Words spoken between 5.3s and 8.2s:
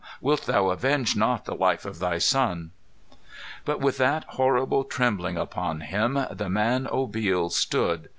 upon him the man Obil stood.